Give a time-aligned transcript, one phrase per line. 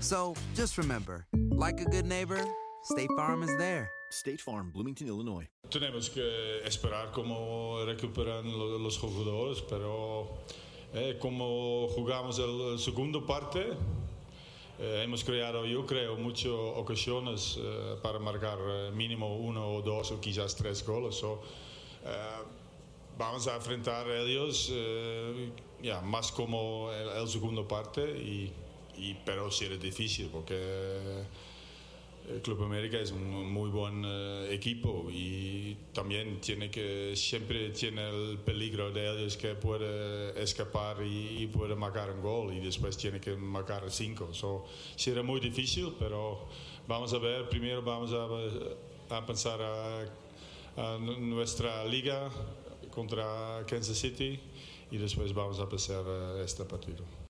[0.00, 2.42] So just remember, like a good neighbor,
[2.84, 3.90] State Farm is there.
[4.10, 5.46] State Farm, Bloomington, Illinois.
[5.68, 8.44] Tenemos que esperar cómo recuperan
[8.82, 10.38] los jugadores, pero
[10.94, 13.76] eh, como jugamos el, segundo parte,
[14.78, 20.10] eh, hemos creado, yo creo, muchas ocasiones eh, para marcar eh, mínimo uno o dos
[20.12, 21.14] o quizás tres goles.
[21.14, 21.42] So,
[22.04, 22.42] eh,
[23.18, 24.72] vamos a enfrentar a ellos
[25.82, 28.50] ya más como el, el segundo parte y
[29.00, 30.56] y, pero sí es difícil porque
[32.28, 38.08] el Club América es un muy buen uh, equipo y también tiene que siempre tiene
[38.08, 42.96] el peligro de ellos que puede escapar y, y puede marcar un gol y después
[42.96, 44.32] tiene que marcar cinco.
[44.32, 44.64] So,
[44.96, 46.46] será muy difícil, pero
[46.86, 47.48] vamos a ver.
[47.48, 50.04] Primero vamos a, a pensar a,
[50.76, 52.30] a nuestra liga
[52.90, 54.38] contra Kansas City
[54.90, 57.29] y después vamos a pasar a este partido.